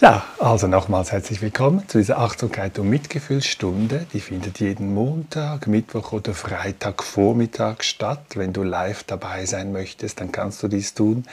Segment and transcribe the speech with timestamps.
[0.00, 4.06] Ja, also nochmals herzlich willkommen zu dieser Achtsamkeit und Mitgefühlsstunde.
[4.14, 8.24] Die findet jeden Montag, Mittwoch oder Freitag Vormittag statt.
[8.34, 11.24] Wenn du live dabei sein möchtest, dann kannst du dies tun,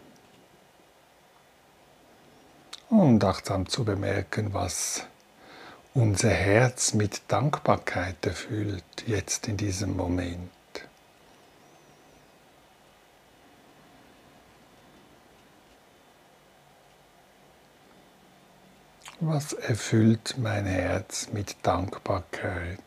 [2.89, 5.07] Und achtsam zu bemerken, was
[5.93, 10.49] unser Herz mit Dankbarkeit erfüllt, jetzt in diesem Moment.
[19.19, 22.79] Was erfüllt mein Herz mit Dankbarkeit?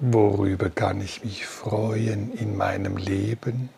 [0.00, 3.68] Worüber kann ich mich freuen in meinem Leben?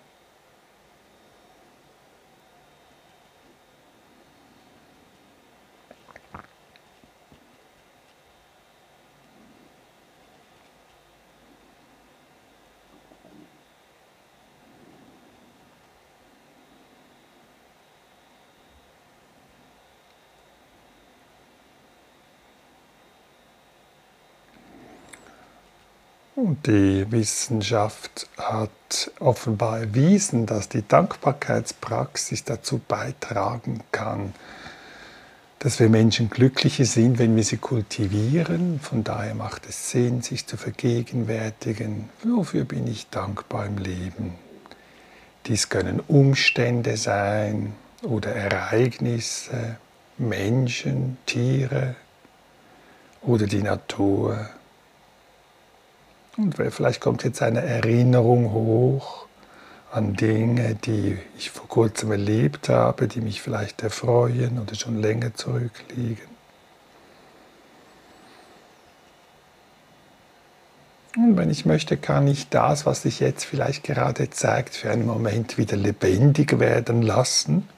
[26.66, 34.34] Die Wissenschaft hat offenbar erwiesen, dass die Dankbarkeitspraxis dazu beitragen kann,
[35.58, 38.80] dass wir Menschen glücklicher sind, wenn wir sie kultivieren.
[38.80, 44.34] Von daher macht es Sinn, sich zu vergegenwärtigen, wofür bin ich dankbar im Leben.
[45.46, 49.76] Dies können Umstände sein oder Ereignisse,
[50.16, 51.96] Menschen, Tiere
[53.22, 54.48] oder die Natur.
[56.36, 59.26] Und vielleicht kommt jetzt eine Erinnerung hoch
[59.92, 65.34] an Dinge, die ich vor kurzem erlebt habe, die mich vielleicht erfreuen oder schon länger
[65.34, 66.30] zurückliegen.
[71.16, 75.06] Und wenn ich möchte, kann ich das, was sich jetzt vielleicht gerade zeigt, für einen
[75.06, 77.68] Moment wieder lebendig werden lassen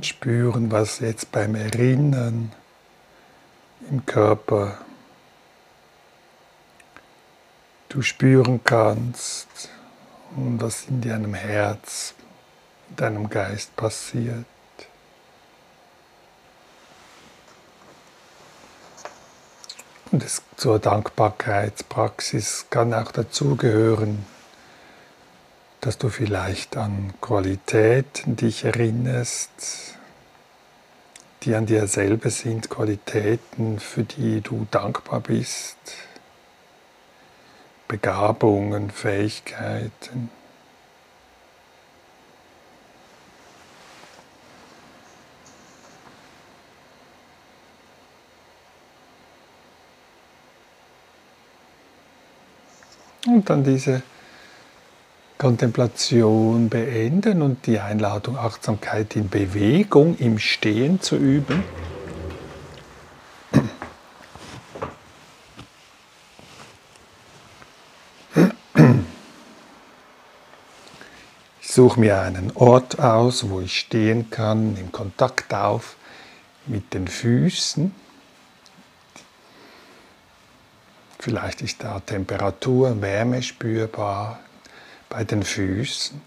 [0.00, 2.52] und spüren, was jetzt beim Erinnern
[3.90, 4.78] im Körper
[7.90, 9.68] du spüren kannst
[10.34, 12.14] und was in deinem Herz,
[12.88, 14.46] in deinem Geist passiert.
[20.10, 24.24] Und es, zur Dankbarkeitspraxis kann auch dazugehören,
[25.80, 29.96] dass du vielleicht an Qualitäten dich erinnerst,
[31.42, 35.78] die an dir selber sind, Qualitäten, für die du dankbar bist,
[37.88, 40.30] Begabungen, Fähigkeiten.
[53.26, 54.02] Und dann diese
[55.40, 61.64] Kontemplation beenden und die Einladung, Achtsamkeit in Bewegung, im Stehen zu üben.
[71.62, 75.96] Ich suche mir einen Ort aus, wo ich stehen kann, im Kontakt auf
[76.66, 77.94] mit den Füßen.
[81.18, 84.38] Vielleicht ist da Temperatur, Wärme spürbar,
[85.10, 86.18] bei den Füßen.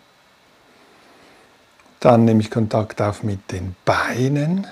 [1.99, 4.67] Dann nehme ich Kontakt auf mit den Beinen.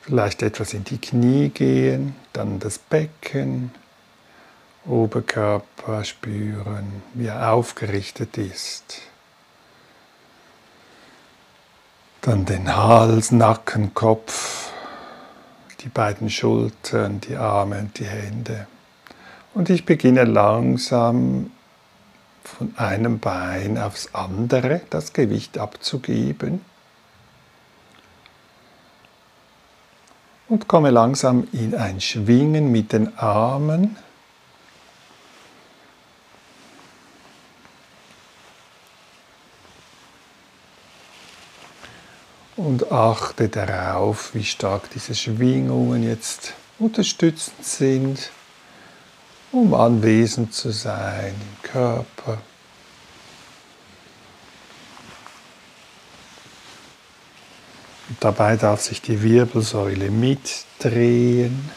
[0.00, 3.70] Vielleicht etwas in die Knie gehen, dann das Becken
[4.86, 9.02] Oberkörper spüren, wie er aufgerichtet ist.
[12.22, 14.67] Dann den Hals, Nacken, Kopf,
[15.80, 18.66] die beiden Schultern, die Arme und die Hände.
[19.54, 21.50] Und ich beginne langsam
[22.42, 26.60] von einem Bein aufs andere das Gewicht abzugeben.
[30.48, 33.96] Und komme langsam in ein Schwingen mit den Armen
[42.58, 48.30] und achte darauf, wie stark diese Schwingungen jetzt unterstützend sind,
[49.52, 52.42] um anwesend zu sein im Körper.
[58.08, 61.70] Und dabei darf sich die Wirbelsäule mitdrehen.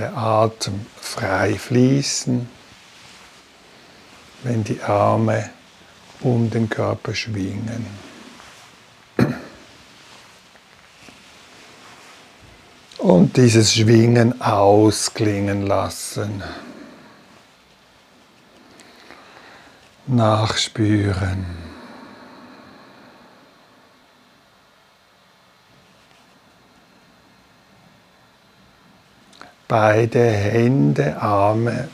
[0.00, 2.48] Der Atem frei fließen,
[4.42, 5.50] wenn die Arme
[6.22, 7.86] um den Körper schwingen.
[12.96, 16.42] Und dieses Schwingen ausklingen lassen.
[20.06, 21.69] Nachspüren.
[29.70, 31.88] Beide Hände, Arme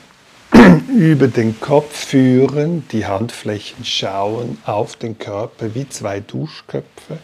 [0.97, 7.19] über den Kopf führen, die Handflächen schauen auf den Körper wie zwei Duschköpfe.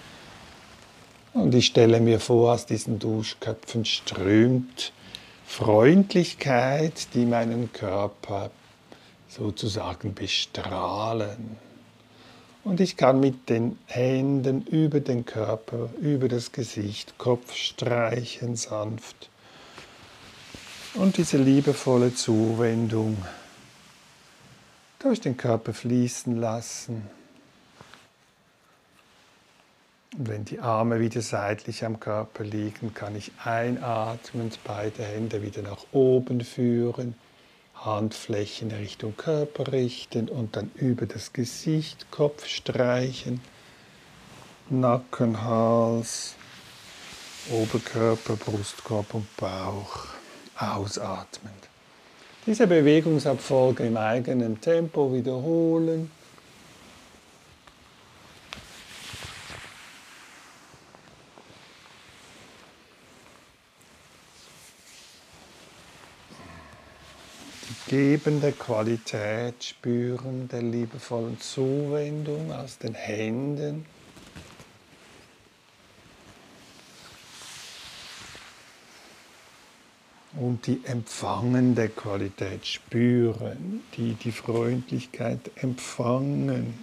[1.32, 4.92] Und ich stelle mir vor, aus diesen Duschköpfen strömt
[5.46, 8.50] Freundlichkeit, die meinen Körper
[9.28, 11.56] sozusagen bestrahlen.
[12.62, 19.30] Und ich kann mit den Händen über den Körper, über das Gesicht, Kopf streichen sanft
[20.94, 23.16] und diese liebevolle Zuwendung
[24.98, 27.08] durch den Körper fließen lassen.
[30.16, 35.62] Und wenn die Arme wieder seitlich am Körper liegen, kann ich einatmend beide Hände wieder
[35.62, 37.14] nach oben führen,
[37.74, 43.40] Handflächen Richtung Körper richten und dann über das Gesicht, Kopf streichen,
[44.68, 46.36] Nacken, Hals,
[47.50, 50.21] Oberkörper, Brustkorb und Bauch
[50.58, 51.68] ausatmend.
[52.46, 56.10] Diese Bewegungsabfolge im eigenen Tempo wiederholen.
[67.86, 73.86] Die gebende Qualität spüren der liebevollen Zuwendung aus den Händen.
[80.42, 86.82] Und die empfangende Qualität spüren, die die Freundlichkeit empfangen.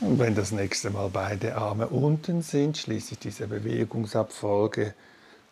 [0.00, 4.94] Und wenn das nächste Mal beide Arme unten sind, schließe ich diese Bewegungsabfolge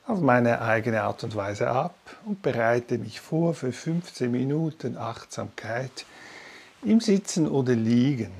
[0.06, 1.94] auf meine eigene Art und Weise ab
[2.24, 6.04] und bereite mich vor für 15 Minuten Achtsamkeit
[6.84, 8.30] im Sitzen oder Liegen.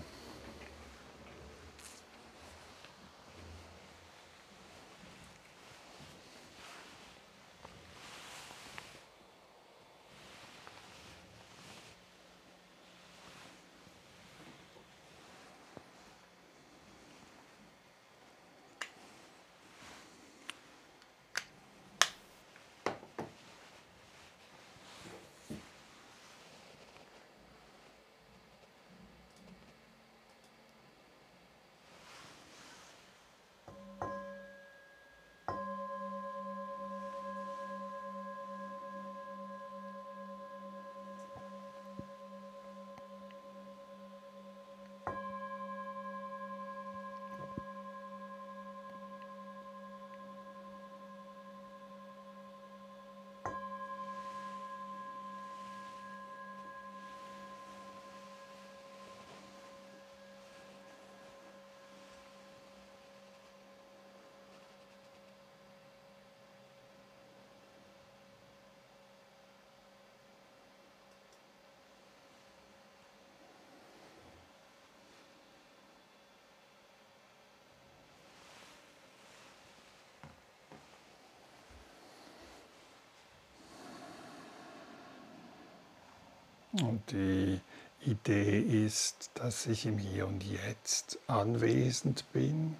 [86.73, 87.61] Und die
[88.07, 92.77] Idee ist, dass ich im Hier und Jetzt anwesend bin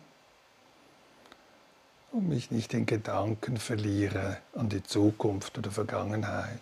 [2.12, 6.59] und mich nicht in Gedanken verliere an die Zukunft oder Vergangenheit.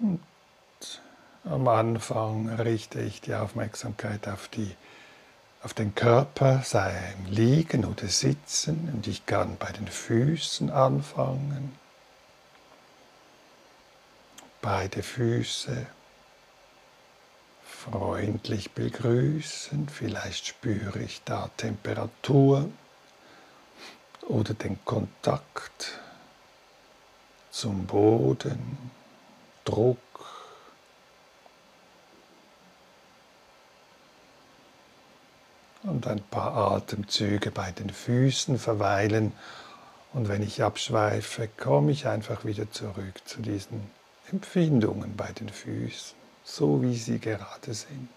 [0.00, 0.20] Und
[1.44, 4.74] am Anfang richte ich die Aufmerksamkeit auf, die,
[5.62, 11.83] auf den Körper, sei im Liegen oder Sitzen, und ich kann bei den Füßen anfangen.
[14.64, 15.86] Beide Füße
[17.62, 22.70] freundlich begrüßen, vielleicht spüre ich da Temperatur
[24.22, 26.00] oder den Kontakt
[27.50, 28.90] zum Boden,
[29.66, 29.98] Druck.
[35.82, 39.34] Und ein paar Atemzüge bei den Füßen verweilen.
[40.14, 43.90] Und wenn ich abschweife, komme ich einfach wieder zurück zu diesen
[44.32, 48.08] Empfindungen bei den Füßen, so wie sie gerade sind.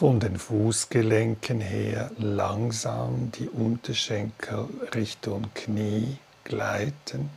[0.00, 4.64] Von den Fußgelenken her langsam die Unterschenkel
[4.94, 7.28] Richtung Knie gleiten.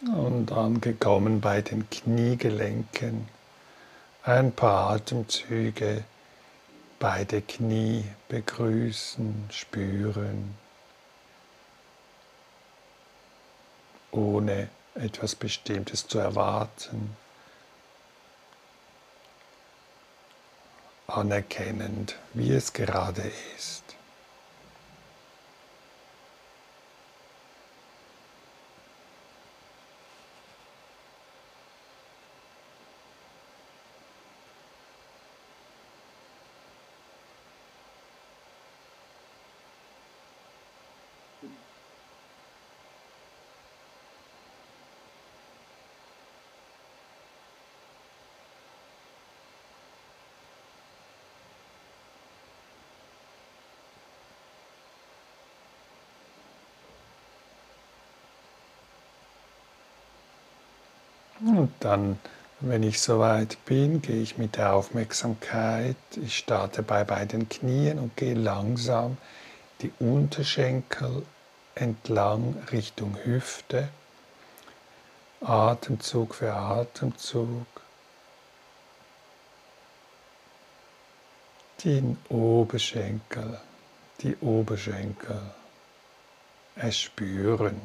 [0.00, 3.26] Und angekommen bei den Kniegelenken,
[4.22, 6.04] ein paar Atemzüge,
[7.00, 10.54] beide Knie begrüßen, spüren,
[14.12, 17.16] ohne etwas Bestimmtes zu erwarten,
[21.08, 23.88] anerkennend, wie es gerade ist.
[61.40, 62.18] Und dann,
[62.60, 68.14] wenn ich soweit bin, gehe ich mit der Aufmerksamkeit, ich starte bei beiden Knien und
[68.14, 69.16] gehe langsam
[69.80, 71.22] die Unterschenkel
[71.74, 73.88] entlang Richtung Hüfte.
[75.40, 77.66] Atemzug für Atemzug.
[81.84, 83.60] Den Oberschenkel,
[84.20, 85.40] die Oberschenkel
[86.74, 87.80] erspüren.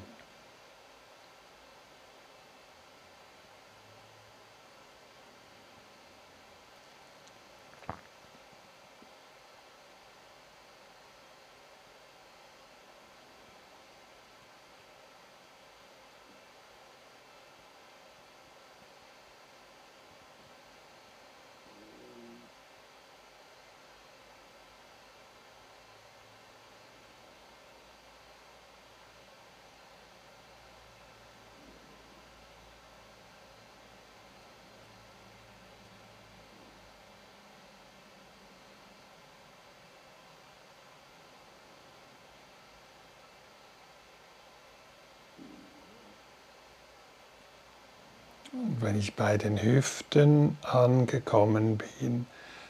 [48.53, 52.27] Und wenn ich bei den Hüften angekommen bin,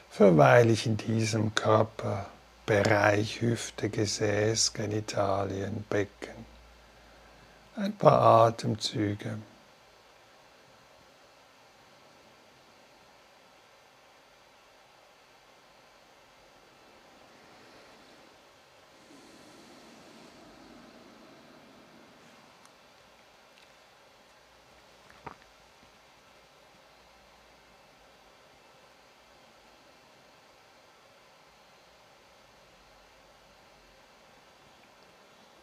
[0.08, 2.26] verweile ich in diesem Körper
[2.64, 6.46] Bereich Hüfte, Gesäß, Genitalien, Becken.
[7.76, 9.36] Ein paar Atemzüge.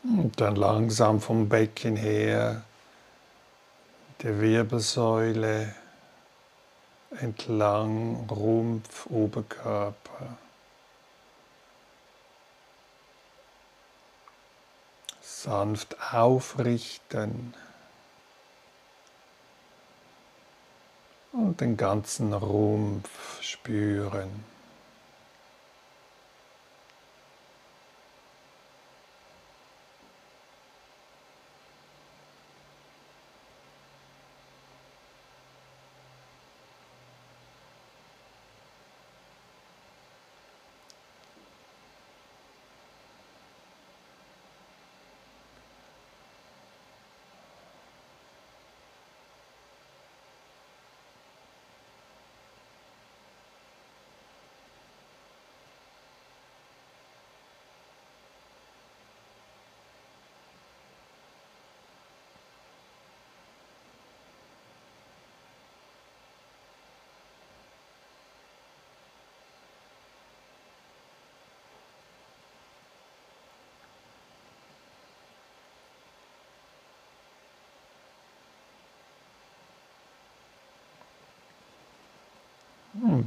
[0.03, 2.63] Und dann langsam vom Becken her
[4.23, 5.75] der Wirbelsäule
[7.19, 10.37] entlang, Rumpf, Oberkörper.
[15.21, 17.53] Sanft aufrichten
[21.33, 24.43] und den ganzen Rumpf spüren.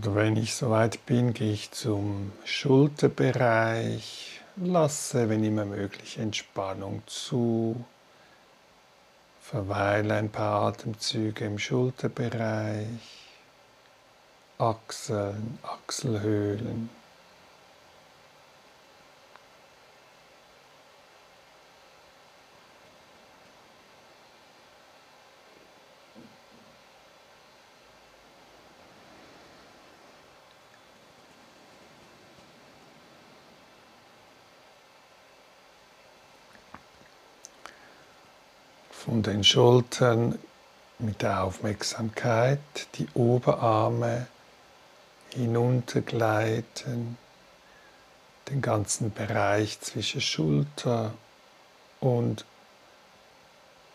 [0.04, 7.82] Und wenn ich soweit bin, gehe ich zum Schulterbereich, lasse, wenn immer möglich, Entspannung zu,
[9.40, 12.86] verweile ein paar Atemzüge im Schulterbereich,
[14.58, 16.90] Achseln, Achselhöhlen.
[39.04, 40.38] von den Schultern
[40.98, 42.60] mit der Aufmerksamkeit
[42.94, 44.26] die Oberarme
[45.30, 47.18] hinuntergleiten,
[48.48, 51.14] den ganzen Bereich zwischen Schulter
[52.00, 52.44] und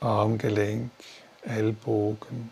[0.01, 0.91] Armgelenk,
[1.43, 2.51] Ellbogen.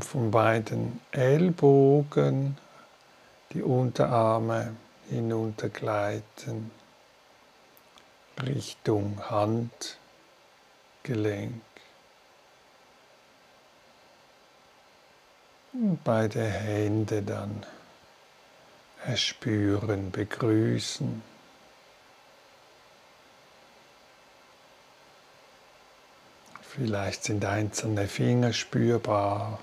[0.00, 2.56] Und von beiden Ellbogen
[3.52, 4.74] die Unterarme
[5.10, 6.70] hinuntergleiten
[8.42, 9.92] Richtung Handgelenk.
[15.74, 17.66] Und beide Hände dann
[19.04, 21.22] erspüren, begrüßen.
[26.62, 29.58] Vielleicht sind einzelne Finger spürbar.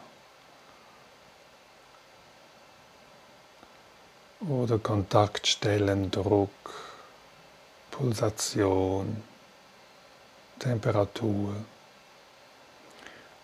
[4.50, 6.50] Oder Kontaktstellen, Druck,
[7.92, 9.22] Pulsation,
[10.60, 11.56] Temperatur.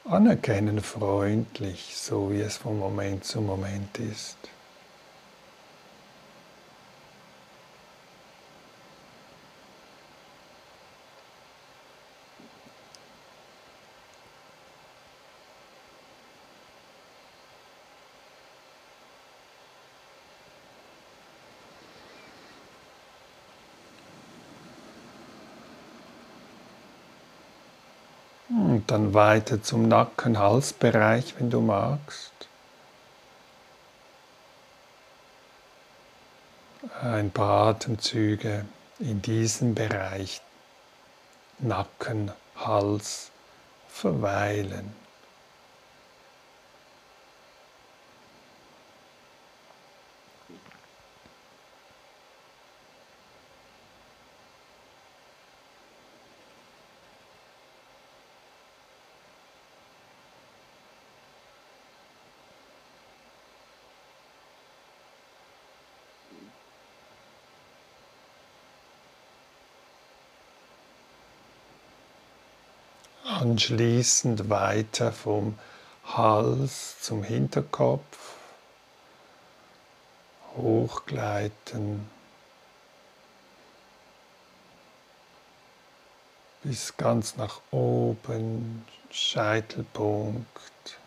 [0.06, 4.38] Anerkennen freundlich, so wie es von Moment zu Moment ist.
[28.56, 32.32] Und dann weiter zum Nacken-Halsbereich, wenn du magst.
[37.02, 38.66] Ein paar Atemzüge
[39.00, 40.42] in diesem Bereich
[41.58, 43.32] Nacken, Hals
[43.88, 45.03] verweilen.
[73.54, 75.60] Anschließend weiter vom
[76.06, 78.36] Hals zum Hinterkopf.
[80.58, 82.10] Hochgleiten.
[86.64, 90.98] Bis ganz nach oben, Scheitelpunkt.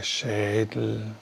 [0.00, 1.14] Der Schädel.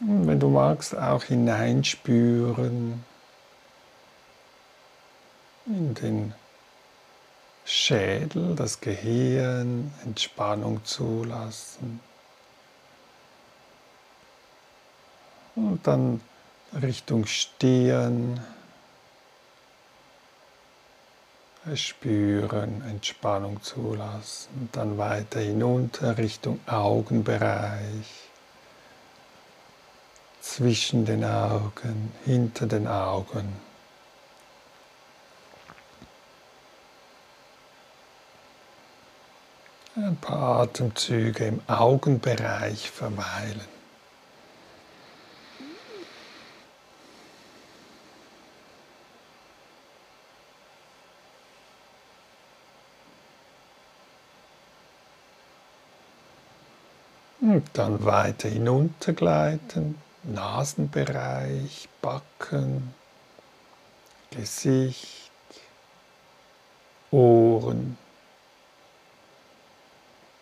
[0.00, 3.02] Und wenn du magst, auch hineinspüren
[5.64, 6.34] in den
[7.64, 12.00] Schädel, das Gehirn, Entspannung zulassen.
[15.54, 16.20] Und dann
[16.74, 18.44] Richtung Stirn.
[21.74, 24.68] Spüren, Entspannung zulassen.
[24.72, 28.28] Dann weiter hinunter Richtung Augenbereich
[30.40, 33.56] zwischen den Augen, hinter den Augen.
[39.94, 43.81] Ein paar Atemzüge im Augenbereich verweilen.
[57.62, 62.92] Und dann weiter hinuntergleiten Nasenbereich, Backen,
[64.32, 65.30] Gesicht,
[67.12, 67.96] Ohren,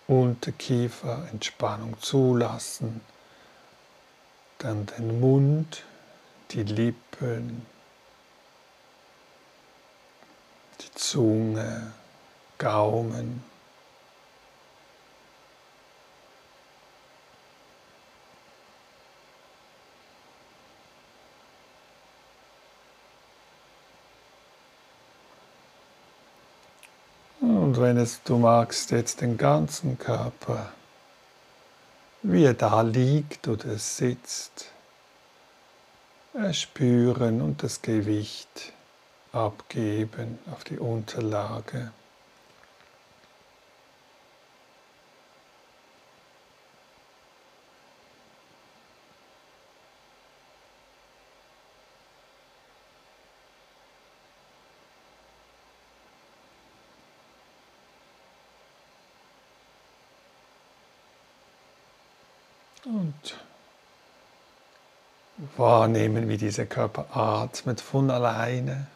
[0.09, 3.03] Unterkiefer, Entspannung zulassen,
[4.57, 5.85] dann den Mund,
[6.53, 7.67] die Lippen,
[10.81, 11.93] die Zunge,
[12.57, 13.45] Gaumen.
[27.81, 30.71] Wenn es du magst, jetzt den ganzen Körper,
[32.23, 34.67] wie er da liegt oder sitzt,
[36.53, 38.75] spüren und das Gewicht
[39.33, 41.91] abgeben auf die Unterlage.
[62.85, 63.37] Und
[65.61, 68.87] wahrnehmen, wie dieser Körper atmet von alleine.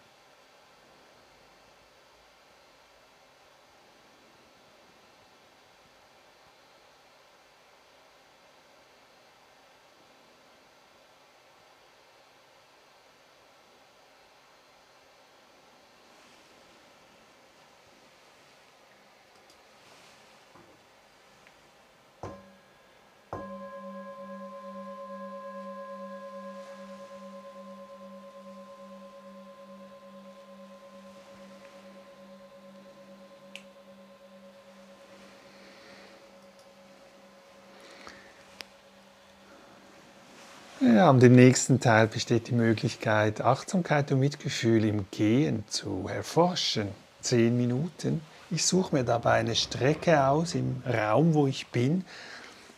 [41.11, 46.89] Und im nächsten Teil besteht die Möglichkeit, Achtsamkeit und Mitgefühl im Gehen zu erforschen.
[47.21, 48.23] Zehn Minuten.
[48.51, 52.07] Ich suche mir dabei eine Strecke aus im Raum, wo ich bin,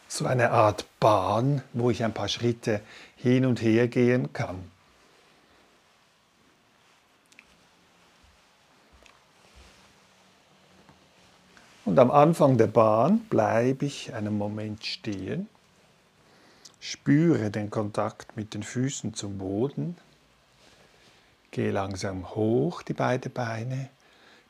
[0.08, 2.80] so eine Art Bahn, wo ich ein paar Schritte
[3.14, 4.56] hin und her gehen kann.
[11.84, 15.48] Und am Anfang der Bahn bleibe ich einen Moment stehen
[16.80, 19.96] Spüre den Kontakt mit den Füßen zum Boden.
[21.50, 23.88] Gehe langsam hoch die beiden Beine.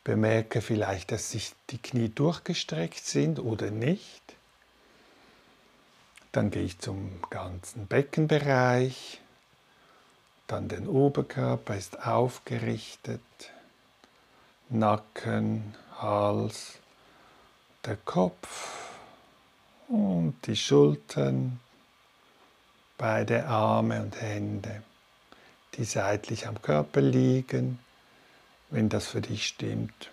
[0.05, 4.23] Bemerke vielleicht, dass sich die Knie durchgestreckt sind oder nicht.
[6.33, 9.21] Dann gehe ich zum ganzen Beckenbereich.
[10.47, 13.21] Dann den Oberkörper ist aufgerichtet.
[14.69, 16.79] Nacken, Hals,
[17.85, 18.91] der Kopf
[19.89, 21.61] und die Schultern,
[22.99, 24.83] beide Arme und Hände,
[25.75, 27.79] die seitlich am Körper liegen,
[28.71, 30.11] wenn das für dich stimmt.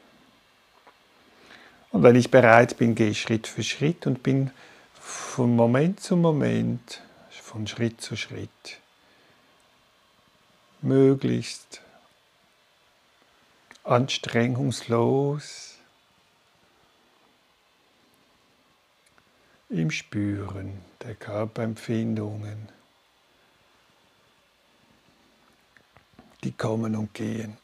[1.92, 4.52] Und wenn ich bereit bin, gehe ich Schritt für Schritt und bin
[4.94, 8.80] von Moment zu Moment, von Schritt zu Schritt
[10.82, 11.82] möglichst
[13.84, 15.73] anstrengungslos
[19.74, 22.70] im Spüren der Körperempfindungen,
[26.44, 27.58] die kommen und gehen.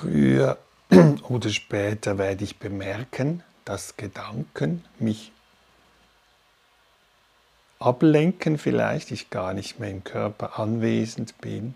[0.00, 0.58] Früher
[1.28, 5.32] oder später werde ich bemerken, dass Gedanken mich
[7.80, 11.74] ablenken vielleicht, ich gar nicht mehr im Körper anwesend bin.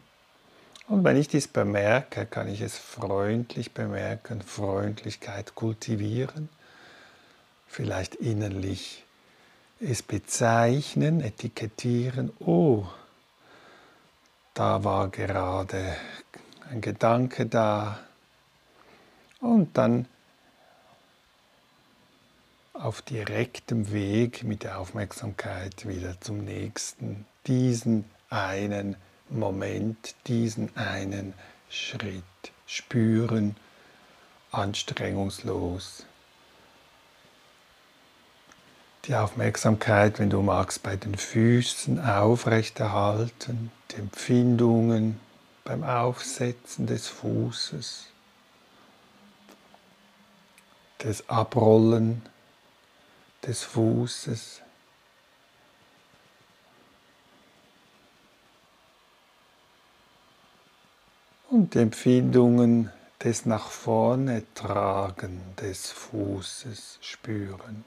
[0.86, 6.48] Und wenn ich dies bemerke, kann ich es freundlich bemerken, Freundlichkeit kultivieren,
[7.66, 9.04] vielleicht innerlich
[9.80, 12.86] es bezeichnen, etikettieren, oh,
[14.54, 15.96] da war gerade
[16.70, 17.98] ein Gedanke da
[19.42, 20.06] und dann
[22.72, 28.96] auf direktem Weg mit der Aufmerksamkeit wieder zum nächsten, diesen einen
[29.28, 31.34] Moment, diesen einen
[31.68, 32.22] Schritt
[32.66, 33.56] spüren,
[34.52, 36.06] anstrengungslos.
[39.04, 45.18] Die Aufmerksamkeit, wenn du magst, bei den Füßen aufrechterhalten, die Empfindungen,
[45.64, 48.11] beim Aufsetzen des Fußes,
[51.02, 52.22] des Abrollen
[53.46, 54.62] des Fußes.
[61.50, 62.90] Und die Empfindungen
[63.22, 67.84] des nach vorne tragen des Fußes spüren.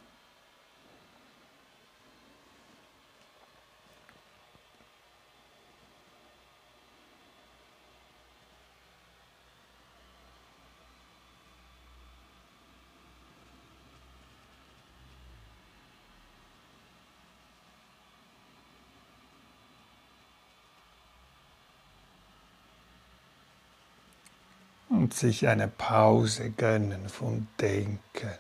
[25.05, 28.39] Und sich eine Pause gönnen vom Denken.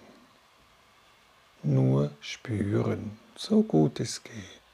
[1.61, 4.64] Nur spüren, so gut es geht.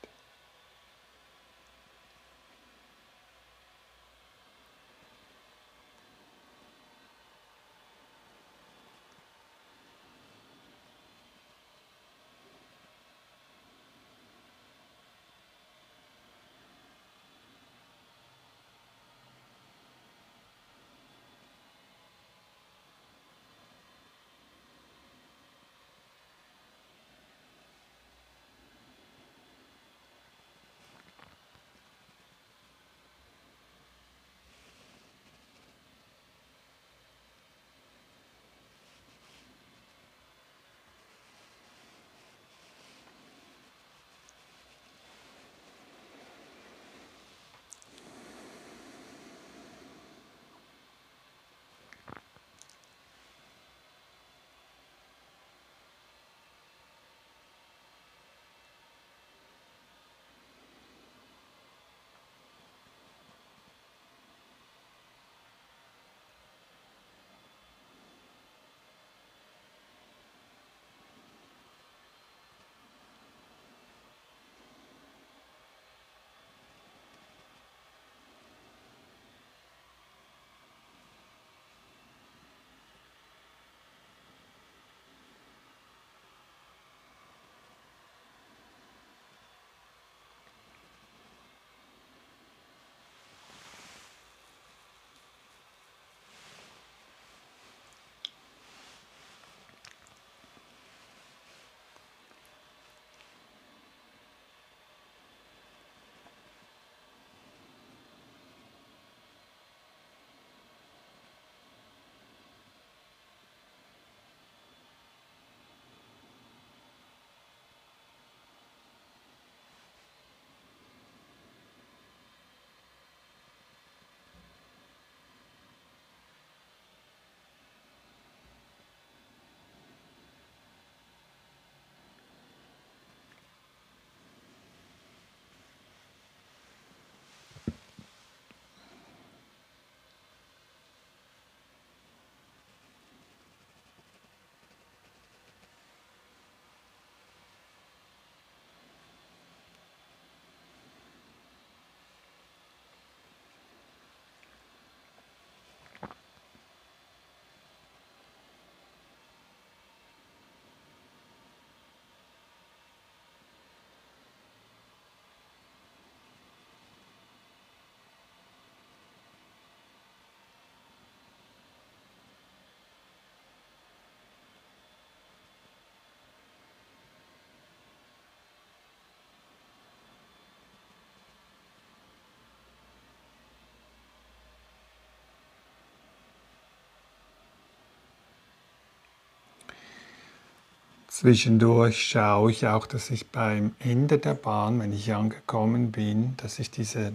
[191.21, 196.57] Zwischendurch schaue ich auch, dass ich beim Ende der Bahn, wenn ich angekommen bin, dass
[196.57, 197.13] ich diese,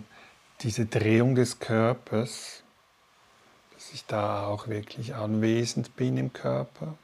[0.61, 2.63] diese Drehung des Körpers,
[3.75, 6.95] dass ich da auch wirklich anwesend bin im Körper.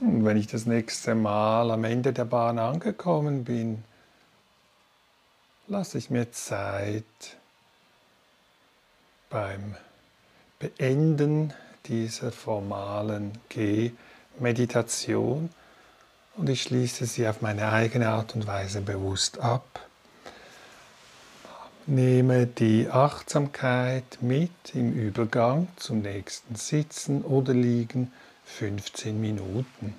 [0.00, 3.84] Und wenn ich das nächste Mal am Ende der Bahn angekommen bin,
[5.68, 7.04] lasse ich mir Zeit
[9.28, 9.76] beim
[10.58, 11.52] Beenden
[11.86, 15.50] dieser formalen G-Meditation
[16.36, 19.86] und ich schließe sie auf meine eigene Art und Weise bewusst ab.
[21.86, 28.10] Nehme die Achtsamkeit mit im Übergang zum nächsten Sitzen oder Liegen
[28.44, 29.94] 15 Minuten.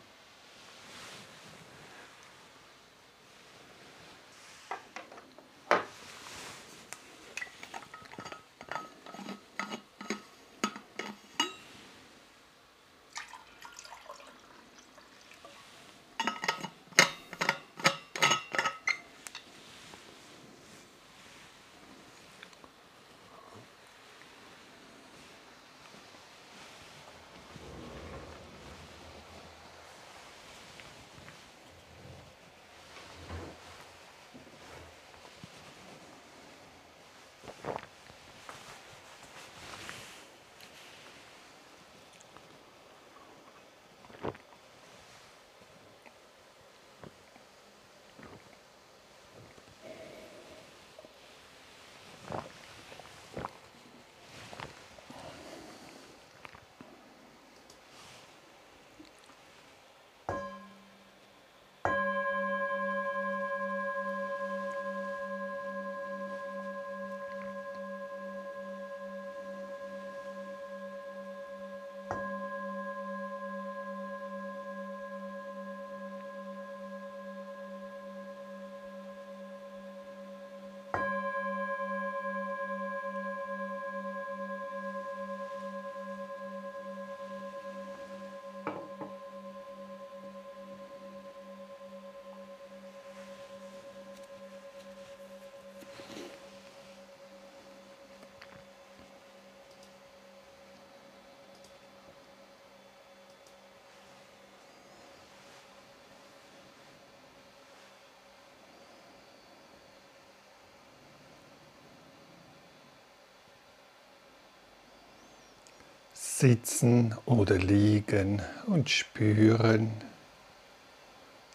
[116.42, 119.92] Sitzen oder liegen und spüren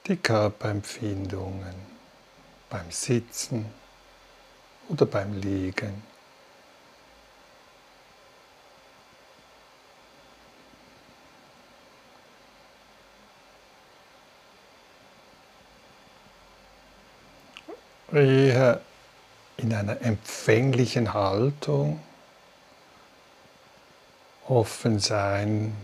[0.07, 1.74] die Körperempfindungen
[2.70, 3.66] beim Sitzen
[4.89, 6.05] oder beim Liegen.
[18.12, 18.80] Eher
[19.57, 21.99] in einer empfänglichen Haltung
[24.49, 25.75] offen sein.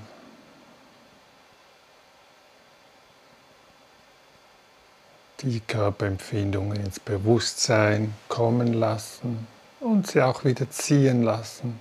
[5.40, 9.48] Die Körperempfindungen ins Bewusstsein kommen lassen
[9.80, 11.80] und sie auch wieder ziehen lassen.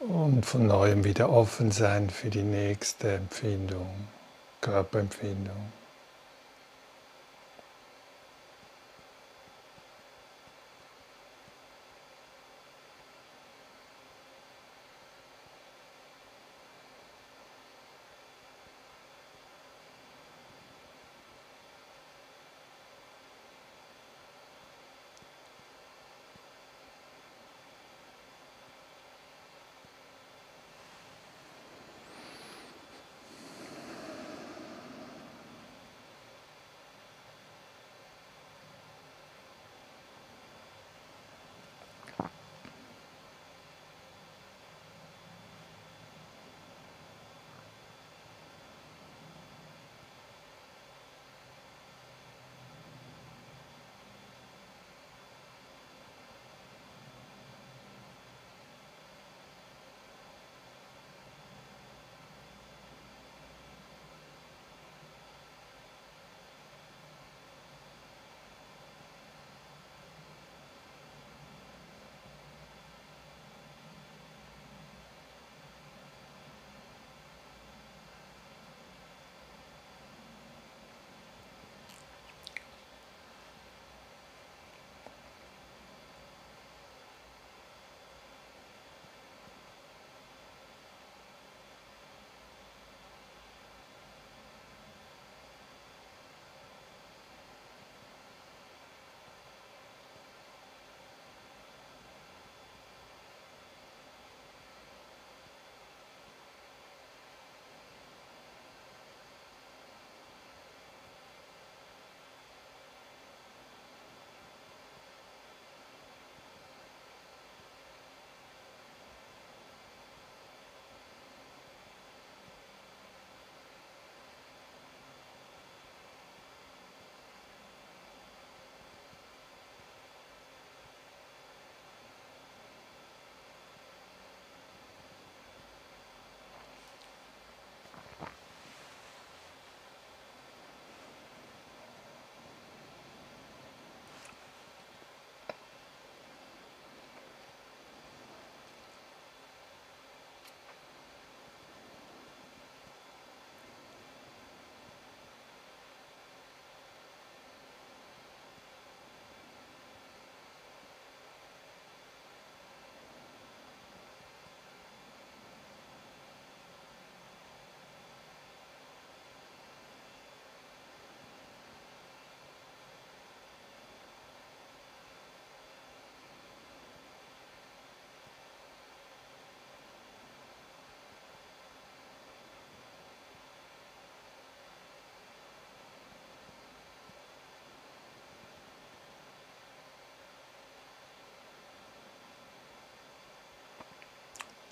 [0.00, 4.08] Und von neuem wieder offen sein für die nächste Empfindung,
[4.60, 5.77] Körperempfindung.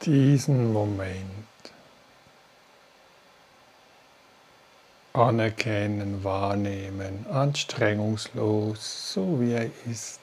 [0.06, 1.26] Diesen Moment
[5.12, 10.20] anerkennen, wahrnehmen, anstrengungslos, so wie er ist.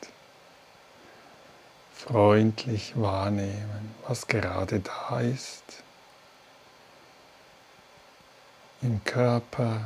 [1.94, 5.84] Freundlich wahrnehmen, was gerade da ist.
[8.82, 9.82] Im Körper,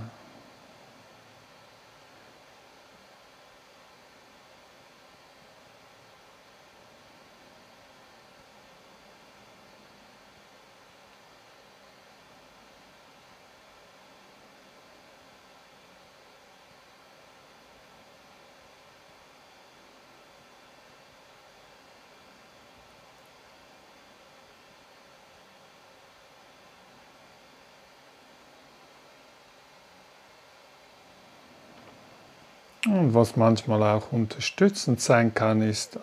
[33.07, 35.99] Und was manchmal auch unterstützend sein kann, ist äh,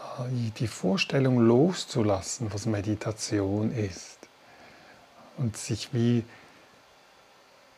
[0.59, 4.17] die Vorstellung loszulassen, was Meditation ist.
[5.37, 6.25] Und sich wie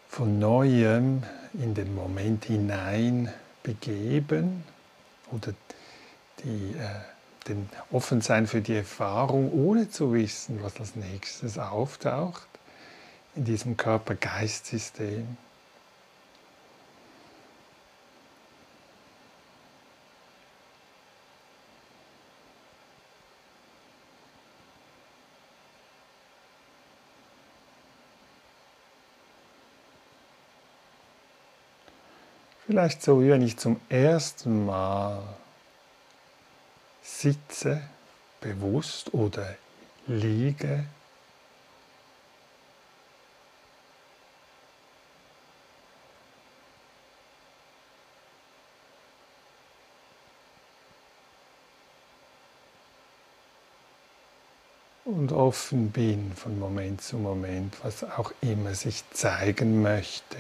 [0.09, 1.25] von neuem
[1.55, 3.33] in den Moment hinein
[3.65, 4.63] begeben
[5.33, 5.55] oder
[6.45, 12.47] die, äh, den offen sein für die Erfahrung, ohne zu wissen, was als nächstes auftaucht
[13.35, 15.37] in diesem Körper-Geist-System.
[32.77, 35.23] Vielleicht so, wie wenn ich zum ersten Mal
[37.01, 37.81] sitze,
[38.43, 39.55] bewusst oder
[40.07, 40.85] liege.
[55.07, 60.37] Und offen bin von Moment zu Moment, was auch immer sich zeigen möchte.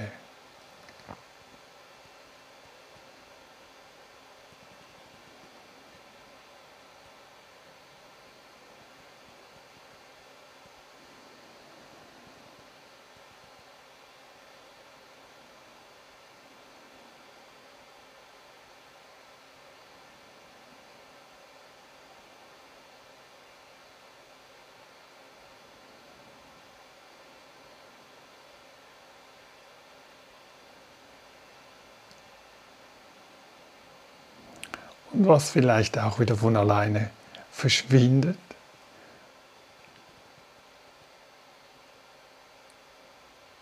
[35.19, 37.11] Was vielleicht auch wieder von alleine
[37.51, 38.39] verschwindet.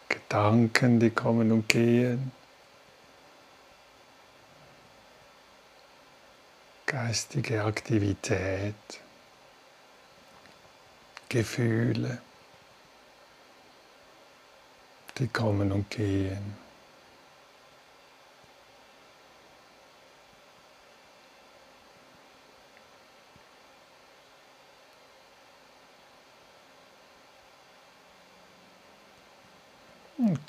[0.09, 2.32] Gedanken, die kommen und gehen.
[6.86, 8.74] Geistige Aktivität,
[11.28, 12.18] Gefühle,
[15.18, 16.63] die kommen und gehen.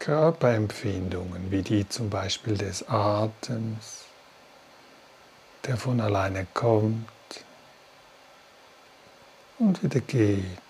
[0.05, 4.05] Körperempfindungen, wie die zum Beispiel des Atems,
[5.65, 7.07] der von alleine kommt
[9.57, 10.64] und wieder geht.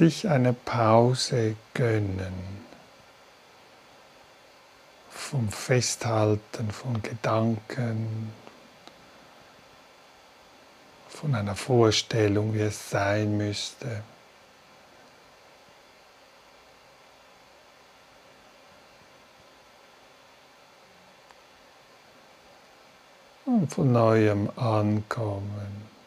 [0.00, 2.32] Sich eine Pause gönnen
[5.10, 8.32] vom Festhalten von Gedanken,
[11.06, 14.02] von einer Vorstellung, wie es sein müsste.
[23.44, 25.99] Und von neuem ankommen.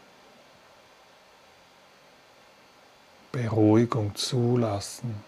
[3.34, 5.24] Beruhigung zulassen.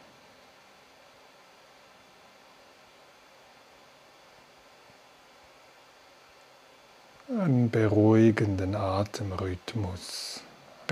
[7.27, 10.43] Einen beruhigenden Atemrhythmus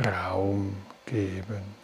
[0.03, 1.82] Raum geben.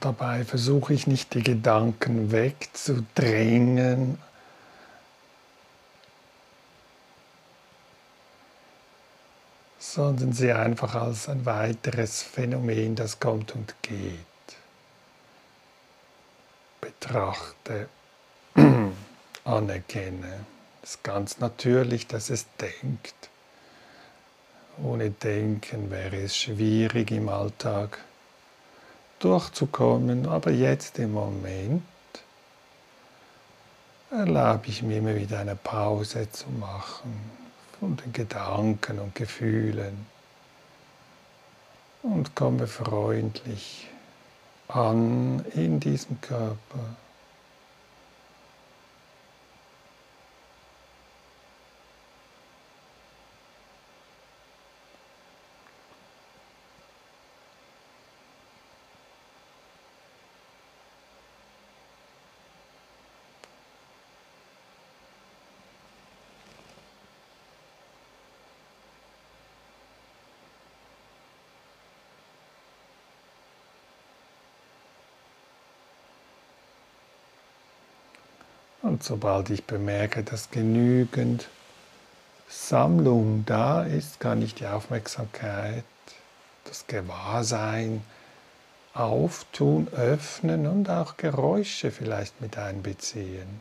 [0.00, 4.18] Dabei versuche ich nicht die Gedanken wegzudrängen,
[9.78, 14.14] sondern sie einfach als ein weiteres Phänomen, das kommt und geht,
[16.80, 17.88] betrachte,
[19.44, 20.44] anerkenne.
[20.82, 23.14] Es ist ganz natürlich, dass es denkt.
[24.80, 27.98] Ohne Denken wäre es schwierig im Alltag
[29.18, 31.82] durchzukommen, aber jetzt im Moment
[34.10, 37.30] erlaube ich mir immer wieder eine Pause zu machen
[37.78, 40.06] von den Gedanken und Gefühlen
[42.02, 43.88] und komme freundlich
[44.68, 46.96] an in diesem Körper.
[78.98, 81.46] Und sobald ich bemerke, dass genügend
[82.48, 85.84] Sammlung da ist, kann ich die Aufmerksamkeit,
[86.64, 88.02] das Gewahrsein
[88.94, 93.60] auftun, öffnen und auch Geräusche vielleicht mit einbeziehen,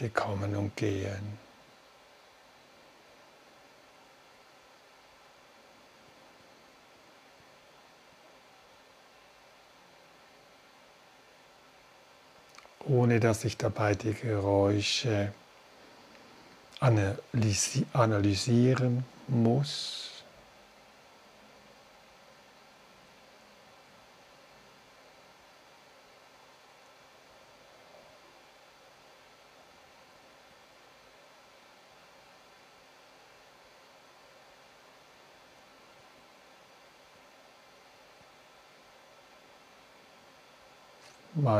[0.00, 1.38] die kommen und gehen.
[12.90, 15.32] Ohne dass ich dabei die Geräusche
[17.92, 20.09] analysieren muss.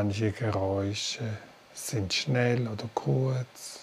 [0.03, 1.37] Manche Geräusche
[1.75, 3.81] sind schnell oder kurz.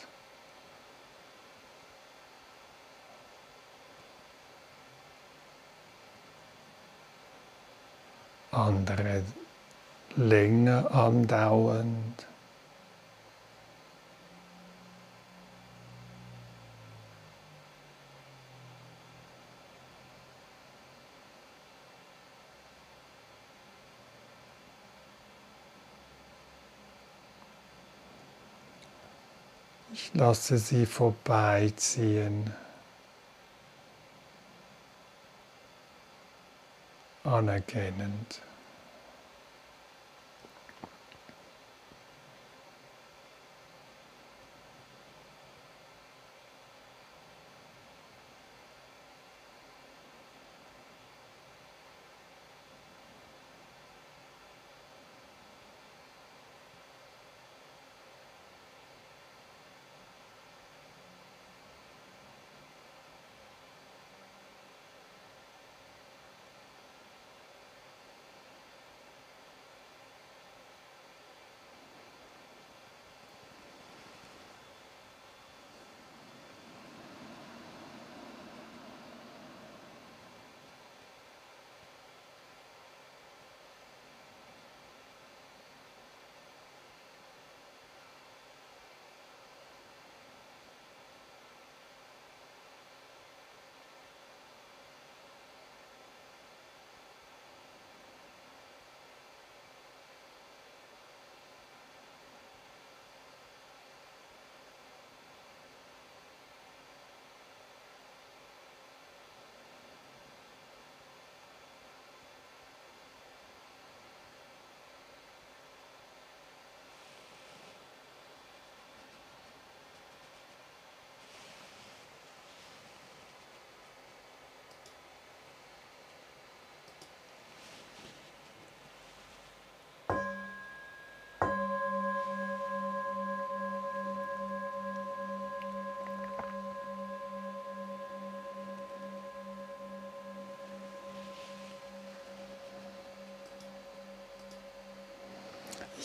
[8.50, 9.22] Andere
[10.16, 12.26] länger andauernd.
[30.18, 32.52] Lasse sie vorbeiziehen.
[37.22, 38.40] Anerkennend.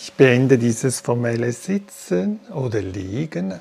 [0.05, 3.57] Ich beende dieses formelle Sitzen oder Liegen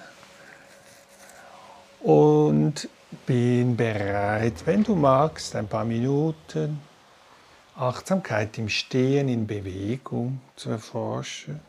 [2.00, 2.88] und
[3.26, 6.82] bin bereit, wenn du magst, ein paar Minuten
[7.76, 11.60] Achtsamkeit im Stehen, in Bewegung zu erforschen.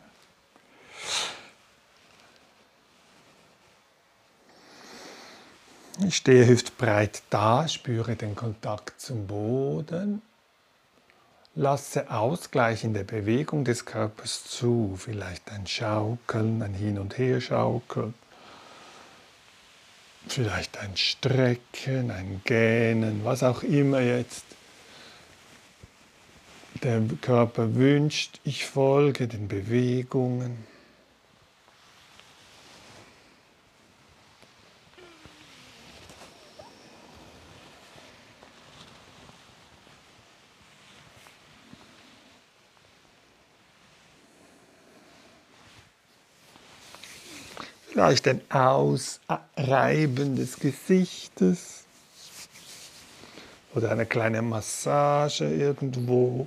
[6.04, 10.20] Ich stehe hüftbreit da, spüre den Kontakt zum Boden,
[11.54, 18.14] lasse Ausgleich in der Bewegung des Körpers zu, vielleicht ein Schaukeln, ein Hin- und Herschaukeln,
[20.26, 24.44] vielleicht ein Strecken, ein Gähnen, was auch immer jetzt
[26.82, 28.40] der Körper wünscht.
[28.44, 30.73] Ich folge den Bewegungen.
[48.04, 51.84] Vielleicht ein Ausreiben des Gesichtes
[53.74, 56.46] oder eine kleine Massage irgendwo.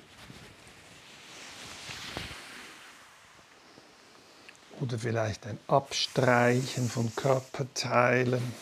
[4.81, 8.53] Oder vielleicht ein Abstreichen von Körperteilen.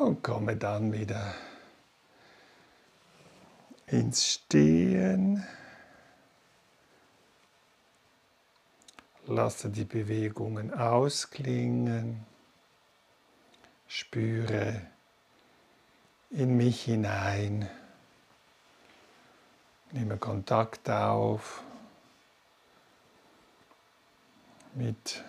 [0.00, 1.34] und komme dann wieder
[3.88, 5.44] ins Stehen.
[9.26, 12.24] Lasse die Bewegungen ausklingen.
[13.88, 14.80] Spüre
[16.30, 17.68] in mich hinein.
[19.90, 21.64] Nehme Kontakt auf
[24.74, 25.24] mit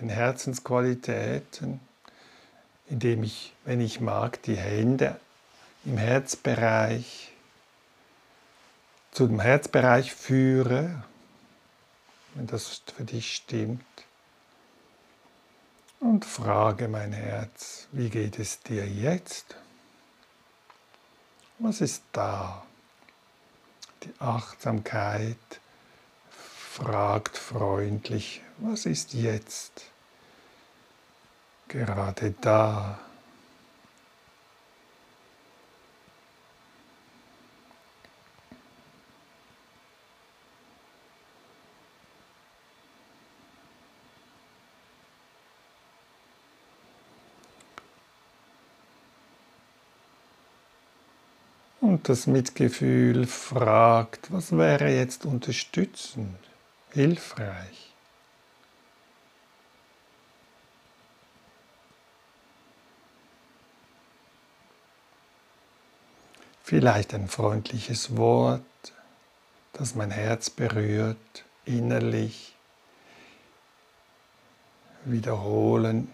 [0.00, 1.80] den Herzensqualitäten
[2.88, 5.18] indem ich, wenn ich mag, die Hände
[5.84, 7.32] im Herzbereich
[9.12, 11.02] zu dem Herzbereich führe,
[12.34, 13.82] wenn das für dich stimmt,
[16.00, 19.56] und frage mein Herz, wie geht es dir jetzt?
[21.58, 22.66] Was ist da?
[24.02, 25.38] Die Achtsamkeit
[26.30, 29.90] fragt freundlich, was ist jetzt?
[31.68, 32.98] Gerade da.
[51.80, 56.38] Und das Mitgefühl fragt, was wäre jetzt unterstützend,
[56.90, 57.95] hilfreich?
[66.68, 68.60] Vielleicht ein freundliches Wort,
[69.72, 72.56] das mein Herz berührt, innerlich
[75.04, 76.10] wiederholen.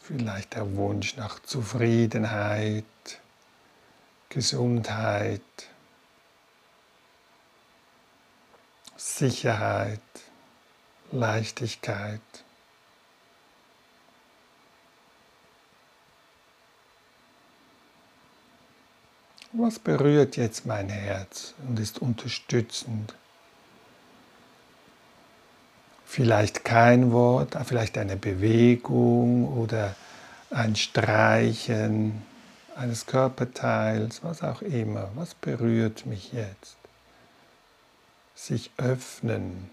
[0.00, 2.86] Vielleicht der Wunsch nach Zufriedenheit,
[4.30, 5.42] Gesundheit.
[9.00, 10.00] Sicherheit,
[11.12, 12.20] Leichtigkeit.
[19.52, 23.14] Was berührt jetzt mein Herz und ist unterstützend?
[26.04, 29.94] Vielleicht kein Wort, vielleicht eine Bewegung oder
[30.50, 32.22] ein Streichen
[32.74, 35.08] eines Körperteils, was auch immer.
[35.14, 36.77] Was berührt mich jetzt?
[38.38, 39.68] Sich öffnen.